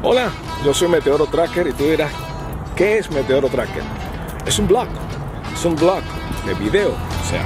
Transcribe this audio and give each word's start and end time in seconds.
Hola, 0.00 0.30
yo 0.64 0.72
soy 0.72 0.86
Meteoro 0.86 1.26
Tracker 1.26 1.66
y 1.66 1.72
tú 1.72 1.82
dirás, 1.82 2.12
¿qué 2.76 2.98
es 2.98 3.10
Meteoro 3.10 3.48
Tracker? 3.48 3.82
Es 4.46 4.56
un 4.60 4.68
blog, 4.68 4.86
es 5.52 5.64
un 5.64 5.74
blog 5.74 6.02
de 6.46 6.54
video, 6.54 6.90
o 6.90 7.28
sea, 7.28 7.44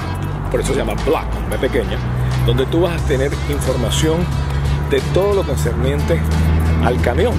por 0.50 0.60
eso 0.60 0.74
se 0.74 0.80
llama 0.80 0.92
blog, 1.06 1.24
de 1.48 1.56
pequeña, 1.56 1.96
donde 2.44 2.66
tú 2.66 2.82
vas 2.82 3.00
a 3.00 3.06
tener 3.06 3.32
información 3.48 4.18
de 4.90 5.00
todo 5.14 5.32
lo 5.32 5.44
concerniente 5.44 6.20
al 6.84 7.00
camión. 7.00 7.32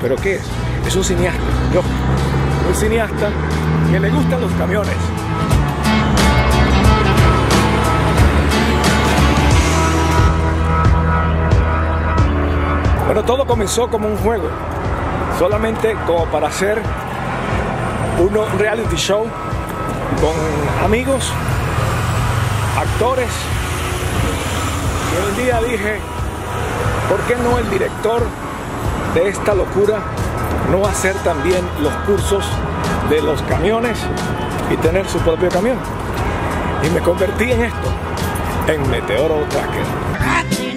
¿Pero 0.00 0.14
qué 0.14 0.36
es? 0.36 0.42
Es 0.86 0.94
un 0.94 1.02
cineasta, 1.02 1.42
yo, 1.74 1.82
un 2.68 2.74
cineasta 2.76 3.30
que 3.90 3.98
le 3.98 4.08
gustan 4.08 4.40
los 4.40 4.52
camiones. 4.52 5.17
Todo 13.26 13.46
comenzó 13.46 13.88
como 13.88 14.08
un 14.08 14.16
juego, 14.16 14.48
solamente 15.38 15.94
como 16.06 16.24
para 16.26 16.48
hacer 16.48 16.80
un 18.18 18.58
reality 18.58 18.96
show 18.96 19.26
con 20.20 20.84
amigos, 20.84 21.30
actores. 22.78 23.28
Y 25.12 25.30
un 25.30 25.44
día 25.44 25.60
dije, 25.60 26.00
¿por 27.08 27.20
qué 27.22 27.36
no 27.36 27.58
el 27.58 27.68
director 27.70 28.22
de 29.14 29.28
esta 29.28 29.54
locura 29.54 29.98
no 30.70 30.86
hacer 30.86 31.14
también 31.16 31.60
los 31.82 31.92
cursos 32.06 32.44
de 33.10 33.20
los 33.20 33.42
camiones 33.42 33.98
y 34.70 34.76
tener 34.76 35.06
su 35.08 35.18
propio 35.18 35.48
camión? 35.50 35.76
Y 36.82 36.90
me 36.90 37.00
convertí 37.00 37.50
en 37.50 37.64
esto, 37.64 37.88
en 38.68 38.90
Meteoro 38.90 39.44
Tracker. 39.50 40.67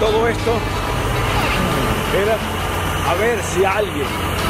Todo 0.00 0.26
esto 0.26 0.52
era 2.16 2.36
a 3.10 3.14
ver 3.14 3.38
si 3.42 3.64
alguien 3.64 4.06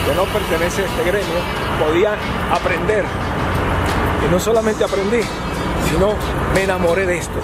que 0.07 0.15
no 0.15 0.25
pertenece 0.27 0.83
a 0.83 0.87
este 0.87 1.03
gremio 1.03 1.41
podía 1.85 2.17
aprender. 2.53 3.05
Y 4.27 4.31
no 4.31 4.39
solamente 4.39 4.85
aprendí, 4.85 5.21
sino 5.91 6.15
me 6.55 6.63
enamoré 6.63 7.05
de 7.05 7.19
esto. 7.19 7.41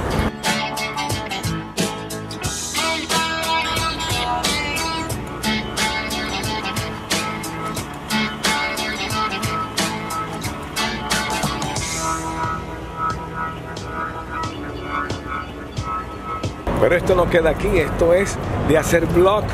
Pero 16.80 16.94
esto 16.94 17.14
no 17.14 17.28
queda 17.28 17.50
aquí, 17.50 17.78
esto 17.78 18.12
es 18.12 18.36
de 18.69 18.78
hacer 18.78 19.06
blog 19.06 19.44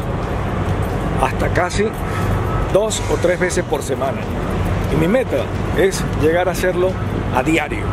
hasta 1.22 1.48
casi 1.50 1.86
dos 2.72 3.00
o 3.10 3.16
tres 3.16 3.38
veces 3.38 3.64
por 3.64 3.82
semana. 3.82 4.18
Y 4.92 4.96
mi 4.96 5.08
meta 5.08 5.44
es 5.76 6.02
llegar 6.20 6.48
a 6.48 6.52
hacerlo 6.52 6.90
a 7.34 7.42
diario. 7.42 7.84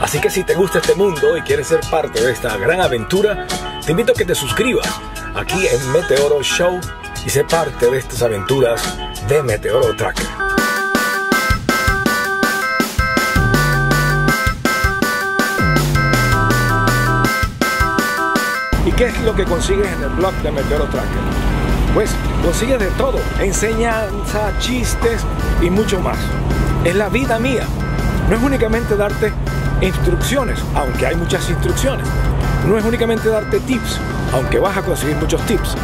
Así 0.00 0.20
que 0.20 0.30
si 0.30 0.42
te 0.42 0.54
gusta 0.54 0.78
este 0.78 0.94
mundo 0.94 1.36
y 1.36 1.42
quieres 1.42 1.66
ser 1.66 1.80
parte 1.90 2.20
de 2.20 2.32
esta 2.32 2.56
gran 2.56 2.80
aventura, 2.80 3.46
te 3.84 3.90
invito 3.90 4.12
a 4.12 4.14
que 4.14 4.24
te 4.24 4.34
suscribas 4.34 4.88
aquí 5.34 5.66
en 5.66 5.92
Meteoro 5.92 6.42
Show 6.42 6.80
y 7.28 7.30
sé 7.30 7.44
parte 7.44 7.90
de 7.90 7.98
estas 7.98 8.22
aventuras 8.22 8.80
de 9.28 9.42
Meteoro 9.42 9.94
Tracker. 9.94 10.26
¿Y 18.86 18.92
qué 18.92 19.08
es 19.08 19.20
lo 19.20 19.34
que 19.34 19.44
consigues 19.44 19.92
en 19.92 20.04
el 20.04 20.08
blog 20.08 20.32
de 20.36 20.52
Meteoro 20.52 20.86
Tracker? 20.86 21.10
Pues 21.92 22.10
consigues 22.42 22.78
de 22.78 22.90
todo, 22.92 23.18
enseñanza, 23.40 24.58
chistes 24.60 25.20
y 25.60 25.68
mucho 25.68 26.00
más. 26.00 26.16
Es 26.82 26.96
la 26.96 27.10
vida 27.10 27.38
mía. 27.38 27.66
No 28.30 28.36
es 28.36 28.42
únicamente 28.42 28.96
darte 28.96 29.34
instrucciones, 29.82 30.58
aunque 30.74 31.08
hay 31.08 31.16
muchas 31.16 31.46
instrucciones. 31.50 32.08
No 32.66 32.78
es 32.78 32.84
únicamente 32.84 33.28
darte 33.28 33.60
tips, 33.60 33.98
aunque 34.32 34.58
vas 34.58 34.76
a 34.76 34.82
conseguir 34.82 35.16
muchos 35.16 35.40
tips. 35.42 35.74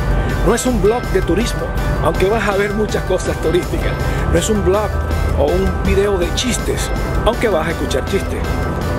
No 0.47 0.55
es 0.55 0.67
un 0.67 0.83
blog 0.83 1.03
de 1.13 1.23
turismo, 1.23 1.63
aunque 2.03 2.29
vas 2.29 2.47
a 2.47 2.57
ver 2.57 2.75
muchas 2.75 3.03
cosas 3.05 3.37
turísticas. 3.41 3.93
No 4.33 4.39
es 4.39 4.51
un 4.51 4.65
blog 4.65 4.91
o 5.39 5.47
un 5.47 5.71
video 5.85 6.19
de 6.19 6.33
chistes, 6.35 6.91
aunque 7.25 7.49
vas 7.49 7.69
a 7.69 7.71
escuchar 7.71 8.05
chistes. 8.05 8.43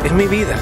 Es 0.04 0.12
mi 0.12 0.26
vida. 0.26 0.56